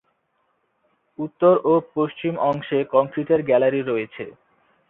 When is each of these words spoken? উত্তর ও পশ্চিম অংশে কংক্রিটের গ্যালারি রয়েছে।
উত্তর 1.19 1.53
ও 1.63 1.73
পশ্চিম 1.95 2.33
অংশে 2.49 2.79
কংক্রিটের 2.93 3.41
গ্যালারি 3.43 3.81
রয়েছে। 3.83 4.23